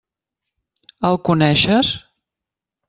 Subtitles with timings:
[1.11, 1.95] El coneixes?